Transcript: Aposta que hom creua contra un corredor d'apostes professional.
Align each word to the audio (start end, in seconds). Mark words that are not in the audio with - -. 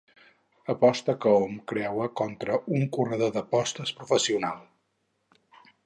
Aposta 0.73 1.15
que 1.25 1.33
hom 1.41 1.53
creua 1.73 2.09
contra 2.21 2.59
un 2.79 2.89
corredor 2.97 3.35
d'apostes 3.37 3.97
professional. 4.01 4.65